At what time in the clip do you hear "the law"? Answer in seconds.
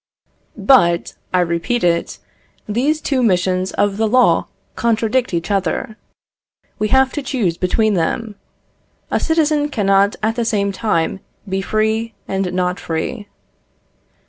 3.97-4.47